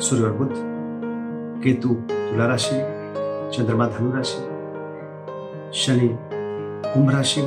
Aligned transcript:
सूर्य 0.00 0.24
और 0.24 0.32
बुध, 0.32 0.50
केतु 1.64 1.88
तुला 1.88 2.46
राशि, 2.46 2.76
चंद्रमा 3.56 3.86
धनु 3.86 4.12
राशि, 4.12 4.38
शनि 5.78 6.08
कुंभ 6.86 7.10
राशि, 7.10 7.40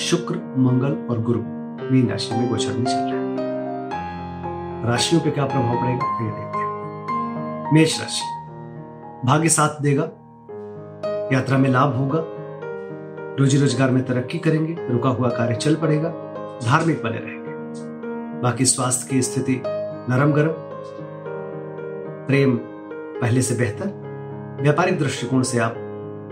शुक्र, 0.00 0.34
मंगल 0.58 0.96
और 1.10 1.20
गुरु 1.22 1.40
मीन 1.92 2.08
राशि 2.10 2.34
में 2.34 2.48
गोचर 2.50 2.72
में 2.72 2.84
चल 2.84 2.92
रहे 2.92 3.12
हैं। 3.12 4.86
राशियों 4.86 5.20
पे 5.22 5.30
क्या 5.30 5.44
प्रभाव 5.44 5.76
पड़ेगा? 5.76 6.24
ये 6.24 6.30
देखते 6.30 6.58
हैं। 6.58 7.72
मेष 7.74 8.00
राशि, 8.00 8.24
भाग्य 9.26 9.48
साथ 9.48 9.80
देगा, 9.82 10.02
यात्रा 11.32 11.58
में 11.58 11.70
लाभ 11.70 11.96
होगा 11.96 12.24
रोजी 13.38 13.58
रोज़गार 13.58 13.90
में 13.90 14.04
तरक्की 14.04 14.38
करेंगे, 14.38 14.76
रुका 14.90 15.08
हुआ 15.08 15.28
कार्य 15.28 15.54
चल 15.54 15.74
पड़ेगा, 15.74 16.08
धार्मिक 16.64 17.02
बने 17.02 17.18
रहेंगे। 17.18 18.42
बाकी 18.42 18.64
स्वास्थ्य 18.64 19.08
की 19.10 19.22
स्थिति 19.22 19.62
नरम 19.66 20.32
गरम 20.32 20.73
प्रेम 22.26 22.58
पहले 23.20 23.42
से 23.42 23.54
बेहतर। 23.54 24.04
व्यापारिक 24.60 24.98
दृष्टिकोण 24.98 25.42
से 25.42 25.58
आप 25.58 25.74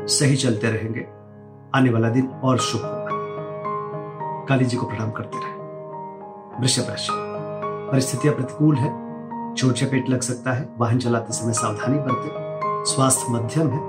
सही 0.00 0.36
चलते 0.36 0.66
रहेंगे। 0.66 1.06
आने 1.74 1.90
वाला 1.90 2.08
दिन 2.08 2.26
और 2.26 2.58
शुभ 2.58 2.80
होगा। 2.80 3.08
काली 4.48 4.64
जी 4.64 4.76
को 4.76 4.86
प्रणाम 4.86 5.10
करते 5.10 5.38
रहे। 5.38 5.54
वृषभ 6.60 6.90
राशि। 6.90 7.12
परिस्थितियाँ 7.92 8.34
प्रतिकूल 8.34 8.76
है। 8.76 9.02
चोट 9.54 9.74
चपेट 9.74 10.08
लग 10.08 10.20
सकता 10.20 10.52
है। 10.52 10.68
वाहन 10.78 10.98
चलाते 10.98 11.32
समय 11.32 11.52
सावधानी 11.52 11.98
बरते। 11.98 12.30
स्वास्थ्य 12.90 13.32
मध्यम 13.32 13.70
है। 13.70 13.80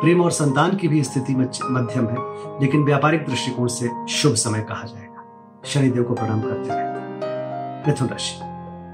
प्रेम 0.00 0.20
और 0.20 0.30
संतान 0.30 0.76
की 0.76 0.88
भी 0.88 1.02
स्थिति 1.02 1.34
मध्यम 1.64 2.06
है। 2.06 2.16
लेकिन 2.60 2.84
व्यापारिक 2.84 3.26
दृष्टिकोण 3.26 3.66
से 3.66 4.06
शुभ 4.08 4.34
समय 4.34 4.60
कहा 4.60 4.82
जाएगा। 4.82 5.24
शनिदेव 5.64 6.02
को 6.02 6.14
प्रणाम 6.14 6.40
करते 6.40 6.68
रहे। 6.72 6.90
मिथुन 7.86 8.08
राशि। 8.08 8.49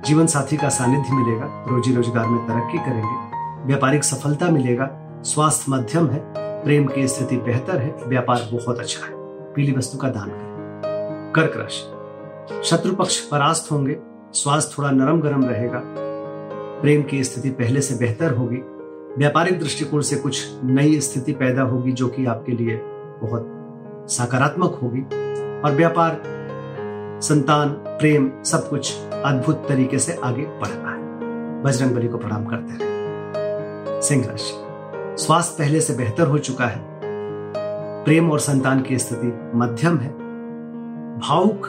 जीवन 0.06 0.26
साथी 0.26 0.56
का 0.56 0.68
सानिध्य 0.68 1.12
मिलेगा। 1.12 1.64
रोजी 1.68 1.94
रोज़गार 1.94 2.26
में 2.26 2.46
तरक्की 2.46 2.78
करेंगे। 2.78 3.66
व्यापारिक 3.66 4.04
सफलता 4.04 4.48
मिलेगा। 4.48 4.88
स्वास्थ्य 5.24 5.64
मध्यम 5.68 6.08
है। 6.10 6.20
प्रेम 6.64 6.86
की 6.86 7.08
स्थिति 7.08 7.36
बेहतर 7.36 7.78
है। 7.78 7.96
व्यापार 8.06 8.48
बहुत 8.52 8.78
अच्छा 8.78 9.06
है। 9.06 9.12
पीली 9.54 9.72
वस्तु 9.72 9.98
का 9.98 10.08
दान 10.08 10.28
करें। 10.28 11.32
कर्क 11.36 11.56
राशि। 11.56 12.64
शत्रु 12.64 12.92
पक्ष 12.94 13.20
परास्त 13.20 13.72
होंगे। 13.72 13.96
स्वास्थ्य 14.32 14.74
थोड़ा 14.78 14.90
नरम 14.90 15.20
गरम 15.20 15.44
रहेगा। 15.44 15.82
प्रेम 16.82 17.02
की 17.02 17.24
स्थिति 17.24 17.50
पहले 17.50 17.80
से 17.80 17.94
बेहतर 17.94 18.34
होगी। 18.34 18.62
व्यापारिक 19.18 19.60
दृष्टिकोण 19.60 20.00
से 20.00 20.16
कुछ 20.16 20.48
नई 20.64 21.00
स्थिति 21.00 21.32
पैदा 21.32 21.62
होगी, 21.62 21.92
जो 21.92 22.08
कि 22.08 22.26
आपके 22.26 22.52
लिए 22.52 22.80
बहुत 23.22 23.52
सकारात्मक 24.10 24.78
होगी। 24.82 25.02
और 25.60 25.72
व्यापार, 25.72 26.22
संतान, 27.22 27.68
प्रेम 27.68 28.32
सब 28.44 28.68
कुछ 28.68 28.94
अद्भुत 29.26 29.66
तरीके 29.68 29.98
से 29.98 30.18
आगे 30.24 30.42
बढ़ 30.42 30.68
रहा 30.68 30.92
है। 30.92 31.62
बजरंग 31.62 31.94
बली 31.94 32.08
को 32.08 32.18
प्रणाम 32.18 32.44
करते 32.44 32.72
रहे 32.72 34.00
सिंह 34.02 34.26
राशि, 34.26 34.52
स्वास्थ्य 35.22 35.56
पहले 35.58 35.80
से 35.80 35.94
बेहतर 35.94 36.26
हो 36.26 36.38
चुका 36.38 36.66
है। 36.66 36.80
प्रेम 38.04 38.30
और 38.30 38.38
संतान 38.38 38.82
की 38.82 38.98
स्थिति 38.98 39.58
मध्यम 39.58 39.98
है। 39.98 40.08
भावुक 41.18 41.66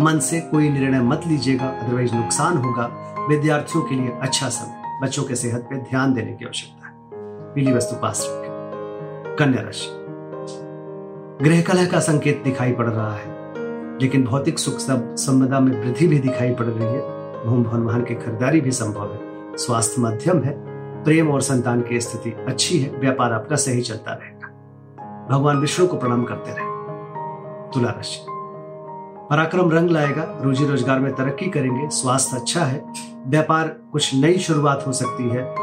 मन 0.00 0.18
से 0.18 0.40
कोई 0.40 0.68
निर्णय 0.68 1.00
मत 1.00 1.22
लीजिएगा 1.26 1.66
अदरवाइज़ 1.66 2.14
नुकसान 2.14 2.56
होगा। 2.56 2.90
विद्यार्थियों 3.28 3.84
के 3.84 3.94
लिए 3.94 4.12
अच्छा 4.22 4.48
समय, 4.48 5.00
बच्चों 5.02 5.24
के 5.24 5.34
सेहत 5.34 5.60
पे 5.60 5.76
ध्यान 5.76 6.14
देने 6.14 6.32
की 6.32 6.44
आवश्यकता 6.44 6.86
है। 6.86 6.94
पीली 7.54 7.72
वस्तु 7.72 7.96
पास 7.96 8.26
रखें। 8.30 9.36
कन्या 9.38 9.62
राशि 9.62 9.88
गृह 11.44 11.62
कलह 11.62 11.86
का 11.86 12.00
संकेत 12.00 12.42
दिखाई 12.44 12.72
पड़ 12.72 12.86
रहा 12.86 13.14
है। 13.14 13.37
लेकिन 14.02 14.24
भौतिक 14.24 14.58
सुख 14.58 14.78
सब 14.78 15.14
संपदा 15.16 15.60
में 15.60 15.82
वृद्धि 15.82 16.06
भी 16.06 16.18
दिखाई 16.18 16.54
पड़ 16.54 16.66
रही 16.66 16.86
है। 16.86 17.00
भूम 17.46 17.62
भवन 17.62 17.82
वाहन 17.82 18.04
की 18.04 18.14
खरीदारी 18.14 18.60
भी 18.60 18.70
संभव 18.70 19.12
है। 19.12 19.56
स्वास्थ्य 19.56 20.02
मध्यम 20.02 20.42
है। 20.42 20.54
प्रेम 21.04 21.30
और 21.30 21.40
संतान 21.40 21.80
की 21.80 22.00
स्थिति 22.00 22.30
अच्छी 22.30 22.78
है। 22.78 22.98
व्यापार 22.98 23.32
आपका 23.32 23.56
सही 23.56 23.82
चलता 23.82 24.12
रहेगा। 24.12 24.48
भगवान 25.30 25.58
विष्णु 25.58 25.86
को 25.86 25.96
प्रणाम 25.96 26.24
करते 26.24 26.50
रहे। 26.50 26.66
तुला 27.70 27.90
राशि। 27.90 28.26
पराक्रम 29.30 29.70
रंग 29.70 29.90
लाएगा। 29.90 30.38
रोजी 30.42 30.66
रोज़गार 30.66 31.00
में 31.00 31.14
तरक्की 31.14 31.46
करेंगे। 31.46 31.88
स्वास्थ्य 31.88 32.36
अच्छा 32.36 32.64
है। 32.64 32.84
व्यापार 33.26 33.68
कुछ 33.92 34.14
नई 34.14 34.38
शुरुआत 34.38 34.84
हो 34.86 34.92
सकती 34.92 35.28
है। 35.28 35.54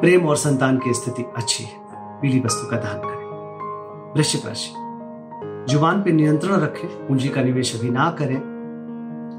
प्रेम 0.00 0.26
और 0.26 0.36
संतान 0.36 0.78
की 0.78 0.94
स्थिति 0.94 1.24
अच्छी 1.36 1.64
है। 1.64 1.80
पीली 2.20 2.40
वस्तु 2.40 2.70
का 2.70 2.76
दान 2.76 2.98
करें। 2.98 4.14
वृश्चिक 4.16 4.46
राशि। 4.46 4.87
ज़ुबान 5.66 6.02
पे 6.02 6.12
नियंत्रण 6.12 6.60
रखें, 6.60 6.88
पूंजी 7.08 7.28
का 7.28 7.42
निवेश 7.42 7.78
अभी 7.78 7.90
ना 7.90 8.10
करें। 8.10 8.36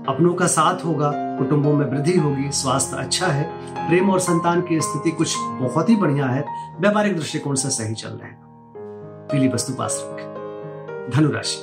अपनों 0.09 0.33
का 0.33 0.47
साथ 0.47 0.85
होगा, 0.85 1.11
कुटुंबों 1.15 1.73
में 1.73 1.85
वृद्धि 1.85 2.17
होगी, 2.17 2.51
स्वास्थ्य 2.51 2.97
अच्छा 2.97 3.27
है, 3.27 3.43
प्रेम 3.89 4.09
और 4.09 4.19
संतान 4.19 4.61
की 4.61 4.81
स्थिति 4.81 5.11
कुछ 5.11 5.35
बहुत 5.39 5.89
ही 5.89 5.95
बढ़िया 5.95 6.25
है 6.25 6.45
व्यापारिक 6.79 7.15
दृष्टिकोण 7.15 7.55
से 7.55 7.69
सही 7.69 7.95
चल 7.95 8.09
रहे 8.09 8.31
पीली 9.31 9.47
वस्तु 9.47 9.73
पास 9.73 10.03
रखें। 10.05 11.09
धनुराशि, 11.11 11.57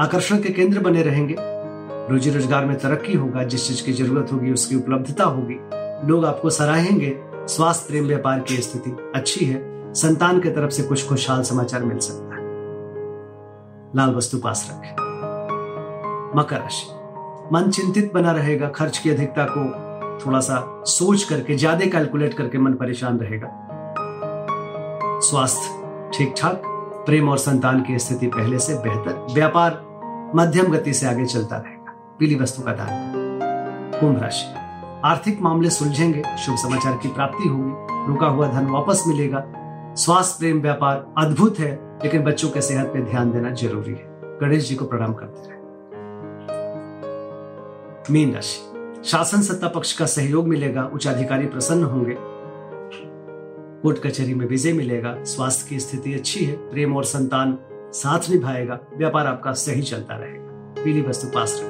आकर्षण 0.00 0.38
के 0.38 0.48
केंद्र 0.48 0.80
बने 0.80 1.02
रहेंगे। 1.02 1.36
रोजी 2.10 2.30
रोज़गार 2.30 2.64
में 2.64 2.78
तरक्की 2.78 3.14
होगा, 3.14 3.42
जिस 3.42 3.68
चीज़ 3.68 3.84
की 3.86 3.92
ज़रूरत 3.92 4.32
होगी, 4.32 4.52
उसकी 4.52 4.76
उपलब्धता 4.76 5.24
होगी। 5.24 5.58
लोग 6.08 6.24
आपको 6.24 6.50
सराहेंगे, 6.50 7.16
स्वास्थ्य, 7.48 7.86
प्रेम, 7.88 8.06
व्यापार 8.06 8.40
की 8.40 8.56
स्थिति 8.56 8.96
अच्छी 9.14 9.44
है। 9.44 9.92
संतान 9.94 10.40
की 10.40 10.50
तरफ़ 10.50 10.70
से 10.70 10.82
कुछ 10.82 11.08
खुशहाल 11.08 11.42
समाचार 11.42 11.84
मिल 11.84 11.98
सकता 11.98 12.29
लाल 13.96 14.14
वस्तु 14.14 14.38
पास 14.38 14.68
रखें। 14.70 15.08
मकर 16.38 16.56
राशि 16.56 16.86
मन 17.52 17.70
चिंतित 17.70 18.12
बना 18.14 18.32
रहेगा, 18.32 18.68
खर्च 18.68 18.98
की 18.98 19.10
अधिकता 19.10 19.46
को 19.50 20.24
थोड़ा 20.26 20.40
सा 20.40 20.82
सोच 20.86 21.22
करके, 21.22 21.56
ज़्यादा 21.56 21.86
कैलकुलेट 21.86 22.34
करके 22.34 22.58
मन 22.58 22.72
परेशान 22.72 23.18
रहेगा। 23.18 23.48
स्वास्थ्य 25.20 26.08
ठीक 26.14 26.34
ठाक 26.38 26.62
प्रेम 27.06 27.28
और 27.28 27.38
संतान 27.38 27.82
की 27.82 27.98
स्थिति 27.98 28.26
पहले 28.26 28.58
से 28.58 28.74
बेहतर, 28.74 29.26
व्यापार 29.34 29.80
मध्यम 30.36 30.72
गति 30.72 30.92
से 30.92 31.06
आगे 31.06 31.24
चलता 31.24 31.56
रहेगा। 31.56 32.16
पीली 32.18 32.34
वस्तु 32.34 32.62
का 32.62 32.72
दान। 32.72 33.98
कुंभ 34.00 34.22
राशि, 34.22 34.46
आर्थिक 35.04 35.40
मामले 35.42 35.70
सुलझेंगे, 35.70 36.22
शुभ 36.38 36.56
समाचार 36.56 36.98
की 37.02 37.08
प्राप्ति 37.08 37.48
होगी, 37.48 38.06
रुका 38.08 38.26
हुआ 38.26 38.48
धन 38.48 38.66
वापस 38.66 39.04
मिलेगा। 39.06 39.44
स्वास्थ्य, 39.96 40.38
प्रेम, 40.38 40.60
व्यापार 40.60 41.06
अद्भुत 41.18 41.58
है। 41.58 41.89
लेकिन 42.04 42.22
बच्चों 42.22 42.50
के 42.50 42.60
सेहत 42.60 42.86
पे 42.86 43.00
ध्यान 43.00 43.32
देना 43.32 43.50
ज़रूरी 43.50 43.92
है। 43.92 44.10
गणेश 44.38 44.68
जी 44.68 44.74
को 44.74 44.84
प्रणाम 44.84 45.14
करते 45.14 45.48
रहे। 45.48 45.60
मीन 48.10 48.34
राशि। 48.34 48.70
शासन 49.04 49.42
सत्ता 49.42 49.68
पक्ष 49.68 49.98
का 49.98 50.06
सहयोग 50.06 50.48
मिलेगा, 50.48 50.90
उच्च 50.94 51.06
अधिकारी 51.06 51.46
प्रसन्न 51.46 51.84
होंगे। 51.84 52.16
कोर्ट 53.82 53.98
कचहरी 53.98 54.34
में 54.34 54.46
विजय 54.46 54.72
मिलेगा, 54.72 55.24
स्वास्थ्य 55.24 55.66
की 55.68 55.80
स्थिति 55.80 56.14
अच्छी 56.14 56.44
है, 56.44 56.56
प्रेम 56.56 56.96
और 56.96 57.04
संतान 57.04 57.58
साथ 57.92 58.30
निभाएगा, 58.30 58.80
व्यापार 58.96 59.26
आपका 59.26 59.52
सही 59.52 59.82
चलता 59.82 60.16
रहेगा। 60.16 60.74
पीली 60.84 61.02
वस्तु 61.02 61.28
पास 61.28 61.60
रखें। 61.64 61.69